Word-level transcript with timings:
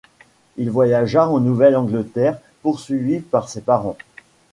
Il 0.57 0.71
voyagea 0.71 1.27
en 1.29 1.39
Nouvelle-Angleterre, 1.39 2.39
poursuivi 2.63 3.19
par 3.19 3.47
ses 3.49 3.61
parents. 3.61 3.97